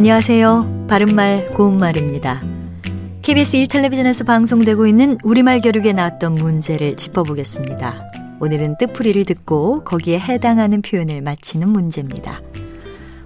[0.00, 0.86] 안녕하세요.
[0.88, 2.40] 바른말 고운말입니다.
[3.20, 8.10] KBS 1텔레비전에서 방송되고 있는 우리말 교육에 나왔던 문제를 짚어보겠습니다.
[8.40, 12.40] 오늘은 뜻풀이를 듣고 거기에 해당하는 표현을 맞히는 문제입니다.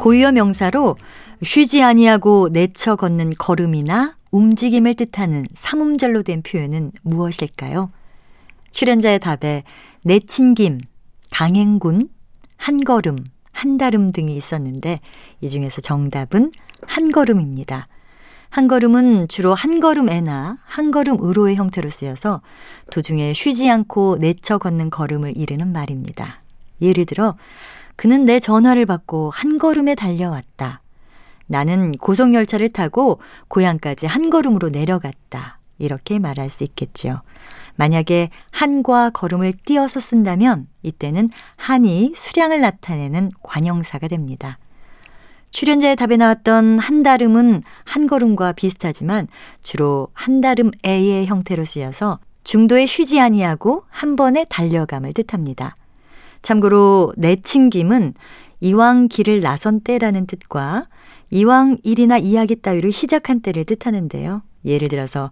[0.00, 0.96] 고유어 명사로
[1.40, 7.92] 쉬지 아니하고 내쳐 걷는 걸음이나 움직임을 뜻하는 삼음절로 된 표현은 무엇일까요?
[8.72, 9.62] 출연자의 답에
[10.02, 10.80] 내친김,
[11.30, 12.08] 강행군,
[12.56, 13.18] 한걸음,
[13.56, 15.00] 한다름 등이 있었는데
[15.40, 16.52] 이 중에서 정답은
[16.86, 17.88] 한 걸음입니다.
[18.50, 22.42] 한 걸음은 주로 한 걸음에나 한 걸음으로의 형태로 쓰여서
[22.90, 26.40] 도중에 쉬지 않고 내쳐 걷는 걸음을 이르는 말입니다.
[26.80, 27.36] 예를 들어
[27.96, 30.82] 그는 내 전화를 받고 한 걸음에 달려왔다.
[31.46, 35.58] 나는 고속열차를 타고 고향까지 한 걸음으로 내려갔다.
[35.78, 37.20] 이렇게 말할 수 있겠죠.
[37.76, 44.58] 만약에 한과 걸음을 띄어서 쓴다면 이때는 한이 수량을 나타내는 관형사가 됩니다.
[45.50, 49.28] 출연자의 답에 나왔던 한다름은 한걸음과 비슷하지만
[49.62, 55.74] 주로 한다름에의 형태로 쓰여서 중도에 쉬지 아니하고 한 번에 달려감을 뜻합니다.
[56.42, 58.14] 참고로 내친김은
[58.60, 60.88] 이왕 길을 나선 때라는 뜻과
[61.30, 64.42] 이왕 일이나 이야기 따위를 시작한 때를 뜻하는데요.
[64.64, 65.30] 예를 들어서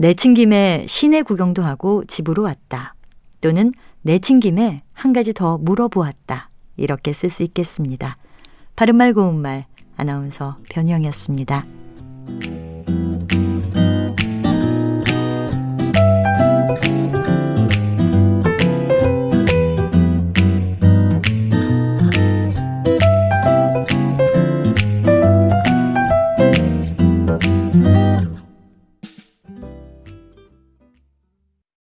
[0.00, 2.94] 내친 김에 시내 구경도 하고 집으로 왔다.
[3.40, 6.50] 또는 내친 김에 한 가지 더 물어보았다.
[6.76, 8.16] 이렇게 쓸 수 있겠습니다.
[8.76, 11.66] 바른말 고운말 아나운서 변희영이었습니다.